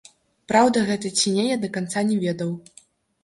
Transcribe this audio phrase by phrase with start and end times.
[0.51, 2.49] Праўда гэта ці не, я да канца не ведаў.